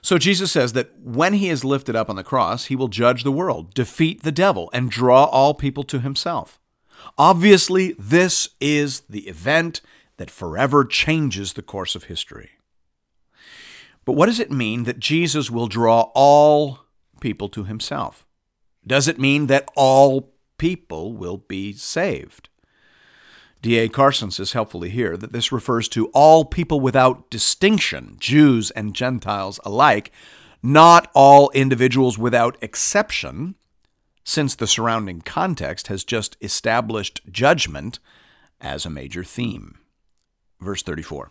So 0.00 0.16
Jesus 0.16 0.50
says 0.50 0.72
that 0.72 0.98
when 0.98 1.34
he 1.34 1.50
is 1.50 1.66
lifted 1.66 1.94
up 1.94 2.08
on 2.08 2.16
the 2.16 2.24
cross, 2.24 2.64
he 2.64 2.76
will 2.76 2.88
judge 2.88 3.24
the 3.24 3.30
world, 3.30 3.74
defeat 3.74 4.22
the 4.22 4.32
devil, 4.32 4.70
and 4.72 4.90
draw 4.90 5.24
all 5.24 5.52
people 5.52 5.84
to 5.84 6.00
himself. 6.00 6.58
Obviously, 7.18 7.94
this 7.98 8.48
is 8.58 9.00
the 9.00 9.28
event 9.28 9.82
that 10.16 10.30
forever 10.30 10.86
changes 10.86 11.52
the 11.52 11.62
course 11.62 11.94
of 11.94 12.04
history. 12.04 12.52
But 14.10 14.16
what 14.16 14.26
does 14.26 14.40
it 14.40 14.50
mean 14.50 14.82
that 14.84 14.98
Jesus 14.98 15.52
will 15.52 15.68
draw 15.68 16.10
all 16.16 16.80
people 17.20 17.48
to 17.50 17.62
himself? 17.62 18.26
Does 18.84 19.06
it 19.06 19.20
mean 19.20 19.46
that 19.46 19.70
all 19.76 20.34
people 20.58 21.12
will 21.12 21.36
be 21.36 21.72
saved? 21.74 22.48
D.A. 23.62 23.88
Carson 23.88 24.32
says 24.32 24.50
helpfully 24.50 24.90
here 24.90 25.16
that 25.16 25.30
this 25.30 25.52
refers 25.52 25.88
to 25.90 26.08
all 26.08 26.44
people 26.44 26.80
without 26.80 27.30
distinction, 27.30 28.16
Jews 28.18 28.72
and 28.72 28.96
Gentiles 28.96 29.60
alike, 29.64 30.10
not 30.60 31.08
all 31.14 31.50
individuals 31.50 32.18
without 32.18 32.58
exception, 32.60 33.54
since 34.24 34.56
the 34.56 34.66
surrounding 34.66 35.20
context 35.20 35.86
has 35.86 36.02
just 36.02 36.36
established 36.40 37.20
judgment 37.30 38.00
as 38.60 38.84
a 38.84 38.90
major 38.90 39.22
theme. 39.22 39.78
Verse 40.60 40.82
34. 40.82 41.30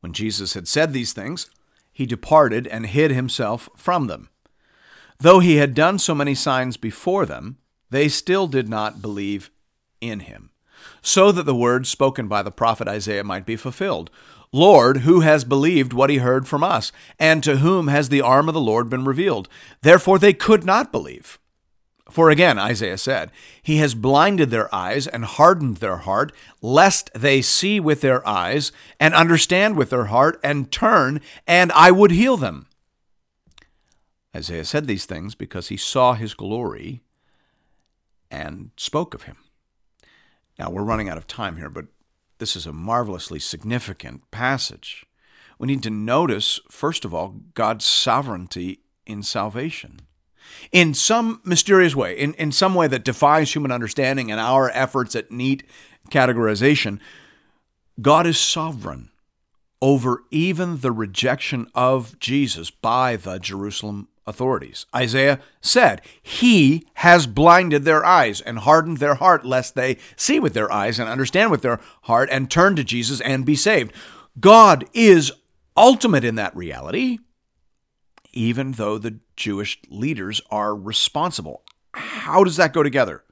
When 0.00 0.12
Jesus 0.12 0.54
had 0.54 0.66
said 0.66 0.92
these 0.92 1.12
things, 1.12 1.50
he 1.92 2.06
departed 2.06 2.66
and 2.66 2.86
hid 2.86 3.10
himself 3.10 3.68
from 3.76 4.06
them. 4.06 4.28
Though 5.18 5.40
he 5.40 5.56
had 5.56 5.74
done 5.74 5.98
so 5.98 6.14
many 6.14 6.34
signs 6.34 6.76
before 6.76 7.26
them, 7.26 7.58
they 7.90 8.08
still 8.08 8.46
did 8.46 8.68
not 8.68 9.02
believe 9.02 9.50
in 10.00 10.20
him 10.20 10.50
so 11.02 11.32
that 11.32 11.44
the 11.44 11.54
words 11.54 11.88
spoken 11.88 12.28
by 12.28 12.42
the 12.42 12.50
prophet 12.50 12.88
Isaiah 12.88 13.24
might 13.24 13.46
be 13.46 13.56
fulfilled. 13.56 14.10
Lord, 14.52 14.98
who 14.98 15.20
has 15.20 15.44
believed 15.44 15.92
what 15.92 16.10
he 16.10 16.18
heard 16.18 16.48
from 16.48 16.64
us? 16.64 16.90
And 17.18 17.42
to 17.44 17.58
whom 17.58 17.88
has 17.88 18.08
the 18.08 18.20
arm 18.20 18.48
of 18.48 18.54
the 18.54 18.60
Lord 18.60 18.90
been 18.90 19.04
revealed? 19.04 19.48
Therefore 19.82 20.18
they 20.18 20.32
could 20.32 20.64
not 20.64 20.90
believe. 20.90 21.38
For 22.10 22.30
again, 22.30 22.58
Isaiah 22.58 22.98
said, 22.98 23.30
He 23.62 23.76
has 23.76 23.94
blinded 23.94 24.50
their 24.50 24.72
eyes 24.74 25.06
and 25.06 25.24
hardened 25.24 25.76
their 25.76 25.98
heart, 25.98 26.32
lest 26.60 27.10
they 27.14 27.40
see 27.40 27.78
with 27.78 28.00
their 28.00 28.26
eyes 28.26 28.72
and 28.98 29.14
understand 29.14 29.76
with 29.76 29.90
their 29.90 30.06
heart 30.06 30.40
and 30.42 30.70
turn, 30.70 31.20
and 31.46 31.70
I 31.72 31.90
would 31.90 32.10
heal 32.10 32.36
them. 32.36 32.66
Isaiah 34.34 34.64
said 34.64 34.86
these 34.86 35.06
things 35.06 35.34
because 35.34 35.68
he 35.68 35.76
saw 35.76 36.14
his 36.14 36.34
glory 36.34 37.02
and 38.30 38.70
spoke 38.76 39.14
of 39.14 39.24
him. 39.24 39.36
Now, 40.58 40.70
we're 40.70 40.82
running 40.82 41.08
out 41.08 41.16
of 41.16 41.26
time 41.26 41.56
here, 41.56 41.70
but 41.70 41.86
this 42.38 42.54
is 42.54 42.66
a 42.66 42.72
marvelously 42.72 43.38
significant 43.38 44.30
passage. 44.30 45.06
We 45.58 45.66
need 45.66 45.82
to 45.84 45.90
notice, 45.90 46.60
first 46.70 47.04
of 47.04 47.14
all, 47.14 47.36
God's 47.54 47.84
sovereignty 47.84 48.80
in 49.06 49.22
salvation. 49.22 50.00
In 50.72 50.94
some 50.94 51.40
mysterious 51.44 51.94
way, 51.94 52.16
in, 52.16 52.34
in 52.34 52.52
some 52.52 52.74
way 52.74 52.86
that 52.88 53.04
defies 53.04 53.52
human 53.52 53.72
understanding 53.72 54.30
and 54.30 54.40
our 54.40 54.70
efforts 54.70 55.16
at 55.16 55.30
neat 55.30 55.64
categorization, 56.10 57.00
God 58.00 58.26
is 58.26 58.38
sovereign 58.38 59.10
over 59.82 60.22
even 60.30 60.80
the 60.80 60.92
rejection 60.92 61.66
of 61.74 62.18
Jesus 62.18 62.70
by 62.70 63.16
the 63.16 63.38
Jerusalem 63.38 64.08
authorities. 64.26 64.86
Isaiah 64.94 65.40
said, 65.60 66.02
He 66.22 66.86
has 66.94 67.26
blinded 67.26 67.84
their 67.84 68.04
eyes 68.04 68.40
and 68.40 68.60
hardened 68.60 68.98
their 68.98 69.16
heart, 69.16 69.44
lest 69.44 69.74
they 69.74 69.96
see 70.16 70.38
with 70.38 70.54
their 70.54 70.70
eyes 70.72 70.98
and 70.98 71.08
understand 71.08 71.50
with 71.50 71.62
their 71.62 71.80
heart 72.02 72.28
and 72.30 72.50
turn 72.50 72.76
to 72.76 72.84
Jesus 72.84 73.20
and 73.20 73.44
be 73.44 73.56
saved. 73.56 73.92
God 74.38 74.84
is 74.94 75.32
ultimate 75.76 76.24
in 76.24 76.34
that 76.36 76.56
reality, 76.56 77.18
even 78.32 78.72
though 78.72 78.98
the 78.98 79.18
Jewish 79.40 79.78
leaders 79.88 80.40
are 80.50 80.76
responsible. 80.76 81.62
How 81.92 82.44
does 82.44 82.56
that 82.56 82.72
go 82.72 82.82
together? 82.82 83.24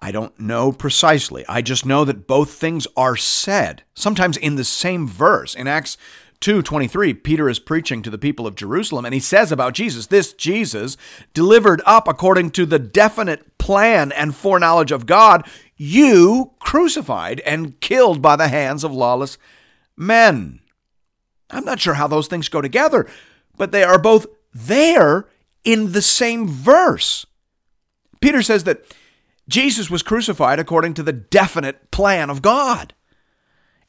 I 0.00 0.12
don't 0.12 0.38
know 0.38 0.72
precisely. 0.72 1.44
I 1.48 1.62
just 1.62 1.86
know 1.86 2.04
that 2.04 2.26
both 2.26 2.52
things 2.52 2.86
are 2.96 3.16
said, 3.16 3.84
sometimes 3.94 4.36
in 4.36 4.56
the 4.56 4.64
same 4.64 5.08
verse. 5.08 5.54
In 5.54 5.66
Acts 5.66 5.96
2:23 6.40 7.14
Peter 7.24 7.48
is 7.48 7.58
preaching 7.58 8.00
to 8.02 8.10
the 8.10 8.18
people 8.18 8.46
of 8.46 8.54
Jerusalem 8.54 9.04
and 9.04 9.12
he 9.12 9.18
says 9.18 9.50
about 9.50 9.74
Jesus 9.74 10.06
this 10.06 10.32
Jesus 10.32 10.96
delivered 11.34 11.82
up 11.84 12.06
according 12.06 12.52
to 12.52 12.64
the 12.64 12.78
definite 12.78 13.58
plan 13.58 14.12
and 14.12 14.36
foreknowledge 14.36 14.92
of 14.92 15.04
God 15.04 15.44
you 15.76 16.52
crucified 16.60 17.40
and 17.40 17.80
killed 17.80 18.22
by 18.22 18.36
the 18.36 18.46
hands 18.46 18.84
of 18.84 18.92
lawless 18.92 19.36
men 19.96 20.60
I'm 21.50 21.64
not 21.64 21.80
sure 21.80 21.94
how 21.94 22.06
those 22.06 22.28
things 22.28 22.48
go 22.48 22.60
together 22.60 23.08
but 23.56 23.72
they 23.72 23.82
are 23.82 23.98
both 23.98 24.26
there 24.52 25.26
in 25.64 25.92
the 25.92 26.02
same 26.02 26.48
verse 26.48 27.26
Peter 28.20 28.42
says 28.42 28.64
that 28.64 28.84
Jesus 29.48 29.88
was 29.90 30.02
crucified 30.02 30.58
according 30.58 30.94
to 30.94 31.02
the 31.02 31.12
definite 31.12 31.90
plan 31.90 32.30
of 32.30 32.42
God 32.42 32.94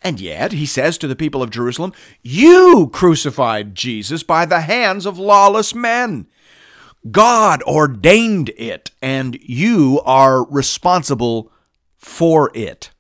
and 0.01 0.19
yet, 0.21 0.53
he 0.53 0.65
says 0.65 0.97
to 0.99 1.07
the 1.07 1.15
people 1.15 1.43
of 1.43 1.49
Jerusalem, 1.49 1.93
You 2.21 2.89
crucified 2.93 3.75
Jesus 3.75 4.23
by 4.23 4.45
the 4.45 4.61
hands 4.61 5.05
of 5.05 5.19
lawless 5.19 5.75
men. 5.75 6.27
God 7.11 7.61
ordained 7.63 8.49
it, 8.57 8.91
and 9.01 9.37
you 9.41 10.01
are 10.05 10.45
responsible 10.49 11.51
for 11.97 12.49
it. 12.53 12.91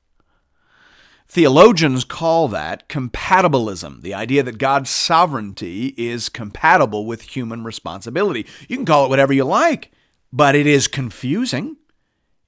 Theologians 1.31 2.05
call 2.05 2.47
that 2.47 2.89
compatibilism, 2.89 4.01
the 4.01 4.15
idea 4.15 4.41
that 4.41 4.57
God's 4.57 4.89
sovereignty 4.89 5.93
is 5.95 6.27
compatible 6.27 7.05
with 7.05 7.21
human 7.21 7.63
responsibility. 7.63 8.47
You 8.67 8.77
can 8.77 8.85
call 8.85 9.05
it 9.05 9.09
whatever 9.09 9.31
you 9.31 9.43
like, 9.43 9.91
but 10.33 10.55
it 10.55 10.65
is 10.65 10.87
confusing. 10.87 11.77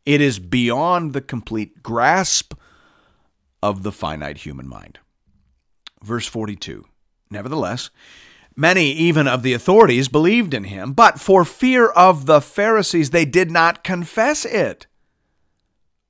It 0.03 0.19
is 0.19 0.39
beyond 0.39 1.13
the 1.13 1.21
complete 1.21 1.83
grasp 1.83 2.55
of 3.61 3.83
the 3.83 3.91
finite 3.91 4.39
human 4.39 4.67
mind. 4.67 4.97
Verse 6.01 6.25
42 6.25 6.83
Nevertheless, 7.29 7.91
many 8.55 8.91
even 8.93 9.27
of 9.27 9.43
the 9.43 9.53
authorities 9.53 10.07
believed 10.07 10.55
in 10.55 10.63
him, 10.63 10.93
but 10.93 11.19
for 11.19 11.45
fear 11.45 11.89
of 11.89 12.25
the 12.25 12.41
Pharisees, 12.41 13.11
they 13.11 13.25
did 13.25 13.51
not 13.51 13.83
confess 13.83 14.43
it, 14.43 14.87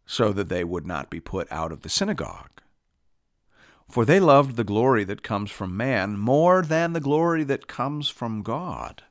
so 0.05 0.31
that 0.31 0.47
they 0.47 0.63
would 0.63 0.87
not 0.87 1.09
be 1.09 1.19
put 1.19 1.51
out 1.51 1.73
of 1.73 1.81
the 1.81 1.89
synagogue. 1.89 2.50
For 3.91 4.05
they 4.05 4.21
loved 4.21 4.55
the 4.55 4.63
glory 4.63 5.03
that 5.03 5.21
comes 5.21 5.51
from 5.51 5.75
man 5.75 6.17
more 6.17 6.61
than 6.61 6.93
the 6.93 7.01
glory 7.01 7.43
that 7.43 7.67
comes 7.67 8.07
from 8.07 8.41
God. 8.41 9.03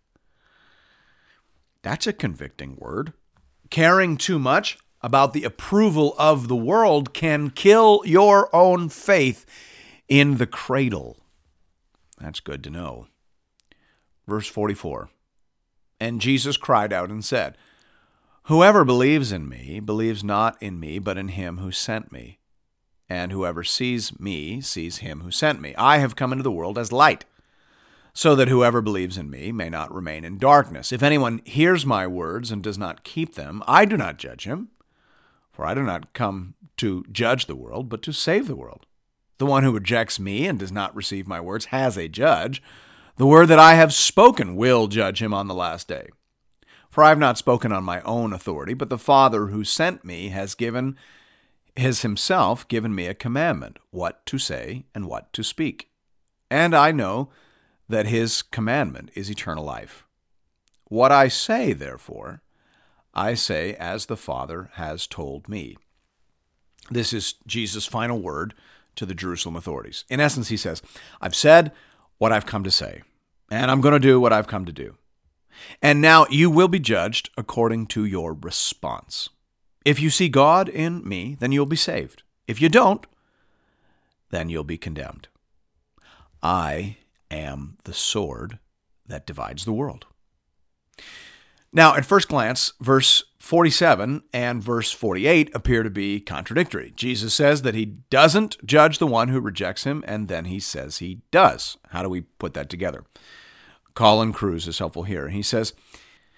That's 1.83 2.07
a 2.07 2.15
convicting 2.15 2.77
word. 2.77 3.13
Caring 3.69 4.17
too 4.17 4.39
much 4.39 4.79
about 5.03 5.35
the 5.35 5.45
approval 5.45 6.15
of 6.19 6.49
the 6.49 6.57
world 6.57 7.13
can 7.13 7.51
kill 7.51 8.03
your 8.07 8.55
own 8.57 8.89
faith 8.89 9.45
in 10.09 10.39
the 10.39 10.47
cradle. 10.47 11.19
That's 12.19 12.41
good 12.41 12.65
to 12.65 12.71
know. 12.71 13.07
Verse 14.27 14.49
44 14.49 15.11
And 16.01 16.23
Jesus 16.23 16.57
cried 16.57 16.93
out 16.93 17.11
and 17.11 17.25
said, 17.25 17.59
Whoever 18.45 18.85
believes 18.85 19.31
in 19.31 19.47
me 19.47 19.79
believes 19.81 20.25
not 20.25 20.61
in 20.63 20.81
me, 20.81 20.99
but 20.99 21.19
in 21.19 21.29
him 21.29 21.59
who 21.59 21.71
sent 21.71 22.11
me. 22.11 22.40
And 23.11 23.33
whoever 23.33 23.65
sees 23.65 24.19
me 24.21 24.61
sees 24.61 24.99
him 24.99 25.21
who 25.21 25.33
sent 25.33 25.61
me. 25.61 25.75
I 25.77 25.99
have 25.99 26.15
come 26.15 26.31
into 26.33 26.45
the 26.45 26.53
world 26.53 26.79
as 26.79 26.93
light 26.93 27.25
so 28.13 28.35
that 28.37 28.49
whoever 28.49 28.81
believes 28.81 29.17
in 29.17 29.31
me 29.31 29.53
may 29.53 29.69
not 29.69 29.93
remain 29.93 30.25
in 30.25 30.39
darkness. 30.39 30.93
If 30.93 31.03
anyone 31.03 31.43
hears 31.45 31.85
my 31.85 32.07
words 32.07 32.51
and 32.51 32.63
does 32.63 32.79
not 32.79 33.05
keep 33.05 33.35
them, 33.35 33.63
I 33.67 33.85
do 33.85 33.97
not 33.97 34.19
judge 34.19 34.45
him, 34.45 34.69
for 35.53 35.65
I 35.65 35.75
do 35.75 35.83
not 35.83 36.13
come 36.13 36.55
to 36.79 37.05
judge 37.11 37.47
the 37.47 37.57
world, 37.57 37.89
but 37.89 38.03
to 38.03 38.13
save 38.13 38.47
the 38.47 38.57
world. 38.57 38.87
The 39.39 39.47
one 39.47 39.63
who 39.65 39.73
rejects 39.73 40.21
me 40.21 40.47
and 40.47 40.59
does 40.59 40.73
not 40.73 40.95
receive 40.95 41.27
my 41.27 41.41
words 41.41 41.67
has 41.67 41.97
a 41.97 42.09
judge. 42.09 42.63
The 43.17 43.27
word 43.27 43.47
that 43.47 43.59
I 43.59 43.75
have 43.75 43.93
spoken 43.93 44.55
will 44.55 44.87
judge 44.87 45.21
him 45.23 45.35
on 45.35 45.49
the 45.49 45.55
last 45.55 45.89
day. 45.89 46.09
For 46.91 47.05
I 47.05 47.11
have 47.11 47.19
not 47.19 47.39
spoken 47.39 47.73
on 47.73 47.85
my 47.85 48.01
own 48.03 48.33
authority, 48.33 48.75
but 48.75 48.89
the 48.89 48.99
Father 48.99 49.47
who 49.47 49.65
sent 49.65 50.05
me 50.05 50.29
has 50.29 50.55
given 50.55 50.97
has 51.81 52.03
himself 52.03 52.67
given 52.69 52.95
me 52.95 53.07
a 53.07 53.15
commandment, 53.15 53.79
what 53.91 54.25
to 54.27 54.39
say 54.39 54.85
and 54.95 55.07
what 55.07 55.33
to 55.33 55.43
speak. 55.43 55.91
And 56.51 56.75
I 56.75 56.93
know 56.93 57.31
that 57.89 58.07
his 58.07 58.43
commandment 58.43 59.11
is 59.15 59.31
eternal 59.31 59.65
life. 59.65 60.05
What 60.85 61.13
I 61.13 61.29
say, 61.29 61.73
therefore, 61.73 62.43
I 63.15 63.35
say 63.35 63.75
as 63.75 64.07
the 64.07 64.17
Father 64.17 64.71
has 64.75 65.07
told 65.07 65.49
me. 65.49 65.77
This 66.91 67.13
is 67.13 67.35
Jesus' 67.47 67.87
final 67.87 68.21
word 68.21 68.55
to 68.97 69.07
the 69.07 69.15
Jerusalem 69.15 69.57
authorities. 69.57 70.05
In 70.09 70.21
essence, 70.21 70.49
he 70.49 70.57
says, 70.57 70.83
I've 71.21 71.35
said 71.35 71.73
what 72.19 72.33
I've 72.33 72.47
come 72.47 72.65
to 72.65 72.71
say, 72.71 73.03
and 73.51 73.71
I'm 73.71 73.81
going 73.81 73.93
to 73.93 74.01
do 74.01 74.21
what 74.21 74.33
I've 74.33 74.47
come 74.47 74.65
to 74.65 74.73
do. 74.73 74.97
And 75.83 76.01
now 76.01 76.27
you 76.31 76.51
will 76.51 76.69
be 76.69 76.81
judged 76.81 77.31
according 77.37 77.87
to 77.89 78.05
your 78.05 78.33
response. 78.33 79.29
If 79.85 80.01
you 80.01 80.11
see 80.11 80.29
God 80.29 80.69
in 80.69 81.07
me, 81.09 81.37
then 81.41 81.53
you'll 81.53 81.67
be 81.67 81.77
saved. 81.77 82.23
If 82.47 82.61
you 82.61 82.69
don't, 82.69 83.07
then 84.31 84.49
you'll 84.49 84.65
be 84.65 84.79
condemned. 84.79 85.29
I 86.43 86.99
am 87.31 87.77
the 87.85 87.95
sword 87.95 88.59
that 89.07 89.27
divides 89.27 89.65
the 89.65 89.73
world. 89.73 90.07
Now, 91.73 91.95
at 91.95 92.05
first 92.05 92.29
glance, 92.29 92.73
verse 92.81 93.23
47 93.39 94.23
and 94.33 94.63
verse 94.63 94.91
48 94.91 95.55
appear 95.55 95.83
to 95.85 95.91
be 95.91 96.19
contradictory. 96.21 96.93
Jesus 96.97 97.33
says 97.33 97.63
that 97.63 97.77
he 97.77 97.85
doesn't 97.85 98.65
judge 98.67 98.99
the 98.99 99.07
one 99.07 99.29
who 99.29 99.41
rejects 99.41 99.85
him, 99.85 100.03
and 100.07 100.27
then 100.27 100.47
he 100.47 100.59
says 100.59 100.99
he 100.99 101.21
does. 101.31 101.79
How 101.91 102.03
do 102.03 102.09
we 102.09 102.23
put 102.23 102.55
that 102.55 102.69
together? 102.69 103.05
Colin 103.95 104.33
Kruse 104.33 104.67
is 104.67 104.79
helpful 104.79 105.05
here. 105.05 105.29
He 105.29 105.43
says, 105.43 105.73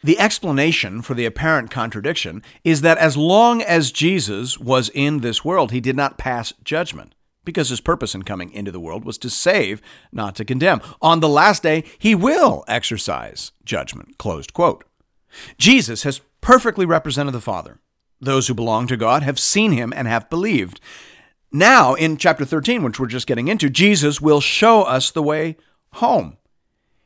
the 0.03 0.19
explanation 0.19 1.03
for 1.03 1.15
the 1.15 1.27
apparent 1.27 1.71
contradiction 1.71 2.43
is 2.65 2.81
that 2.81 2.99
as 2.99 3.17
long 3.17 3.63
as 3.63 3.93
Jesus 3.93 4.59
was 4.59 4.89
in 4.91 5.21
this 5.21 5.45
world, 5.45 5.71
he 5.71 5.81
did 5.81 5.97
not 5.97 6.19
pass 6.19 6.53
judgment 6.65 7.15
because 7.45 7.69
his 7.69 7.81
purpose 7.81 8.15
in 8.15 8.23
coming 8.23 8.53
into 8.53 8.71
the 8.71 8.81
world 8.81 9.05
was 9.05 9.19
to 9.19 9.31
save, 9.31 9.83
not 10.13 10.35
to 10.37 10.45
condemn. 10.45 10.81
On 11.01 11.21
the 11.21 11.29
last 11.29 11.63
day, 11.63 11.85
he 11.99 12.15
will 12.15 12.65
exercise 12.69 13.53
judgment. 13.65 14.19
Closed 14.19 14.53
quote. 14.53 14.85
Jesus 15.59 16.03
has 16.03 16.21
perfectly 16.41 16.85
represented 16.85 17.35
the 17.35 17.41
Father. 17.41 17.79
Those 18.21 18.47
who 18.47 18.55
belong 18.55 18.87
to 18.89 18.97
God 18.97 19.23
have 19.23 19.39
seen 19.39 19.73
him 19.73 19.93
and 19.97 20.07
have 20.07 20.31
believed. 20.31 20.81
Now, 21.51 21.95
in 21.95 22.17
chapter 22.17 22.45
13, 22.45 22.83
which 22.83 23.01
we're 23.01 23.07
just 23.07 23.27
getting 23.27 23.49
into, 23.49 23.69
Jesus 23.69 24.21
will 24.21 24.41
show 24.41 24.83
us 24.83 25.11
the 25.11 25.23
way 25.23 25.57
home. 25.95 26.37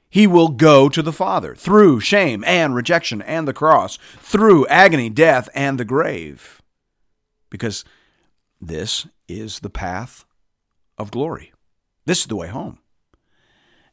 He 0.08 0.26
will 0.26 0.48
go 0.48 0.88
to 0.88 1.02
the 1.02 1.12
Father 1.12 1.54
through 1.54 2.00
shame 2.00 2.42
and 2.44 2.74
rejection 2.74 3.20
and 3.22 3.46
the 3.46 3.52
cross, 3.52 3.98
through 4.18 4.66
agony, 4.68 5.10
death, 5.10 5.48
and 5.54 5.78
the 5.78 5.84
grave. 5.84 6.62
Because 7.50 7.84
this 8.60 9.06
is 9.28 9.60
the 9.60 9.70
path 9.70 10.24
of 10.96 11.10
glory. 11.10 11.52
This 12.04 12.20
is 12.20 12.26
the 12.26 12.36
way 12.36 12.48
home. 12.48 12.78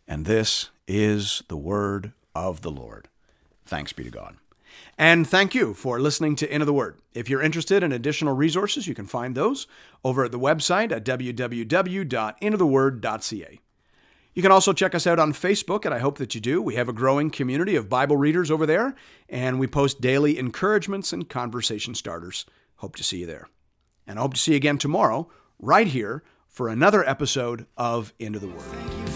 And 0.07 0.25
this 0.25 0.69
is 0.87 1.43
the 1.47 1.57
word 1.57 2.13
of 2.35 2.61
the 2.61 2.71
Lord. 2.71 3.09
Thanks 3.65 3.93
be 3.93 4.03
to 4.03 4.09
God. 4.09 4.35
And 4.97 5.27
thank 5.27 5.53
you 5.55 5.73
for 5.73 5.99
listening 5.99 6.35
to 6.37 6.53
Into 6.53 6.65
the 6.65 6.73
Word. 6.73 6.97
If 7.13 7.29
you're 7.29 7.41
interested 7.41 7.83
in 7.83 7.91
additional 7.91 8.35
resources, 8.35 8.87
you 8.87 8.95
can 8.95 9.07
find 9.07 9.35
those 9.35 9.67
over 10.03 10.25
at 10.25 10.31
the 10.31 10.39
website 10.39 10.91
at 10.91 11.05
www.intotheword.ca. 11.05 13.59
You 14.33 14.41
can 14.41 14.51
also 14.51 14.73
check 14.73 14.95
us 14.95 15.05
out 15.05 15.19
on 15.19 15.31
Facebook, 15.31 15.85
and 15.85 15.93
I 15.93 15.99
hope 15.99 16.17
that 16.17 16.33
you 16.33 16.41
do. 16.41 16.61
We 16.61 16.75
have 16.75 16.89
a 16.89 16.93
growing 16.93 17.29
community 17.29 17.75
of 17.75 17.87
Bible 17.87 18.17
readers 18.17 18.49
over 18.49 18.65
there, 18.65 18.95
and 19.29 19.59
we 19.59 19.67
post 19.67 20.01
daily 20.01 20.39
encouragements 20.39 21.13
and 21.13 21.29
conversation 21.29 21.93
starters. 21.93 22.45
Hope 22.77 22.95
to 22.95 23.03
see 23.03 23.19
you 23.19 23.27
there. 23.27 23.47
And 24.07 24.17
I 24.17 24.23
hope 24.23 24.33
to 24.33 24.39
see 24.39 24.51
you 24.51 24.57
again 24.57 24.79
tomorrow, 24.79 25.29
right 25.59 25.87
here, 25.87 26.23
for 26.47 26.67
another 26.67 27.07
episode 27.07 27.67
of 27.77 28.11
Into 28.17 28.39
the 28.39 28.47
Word. 28.47 29.12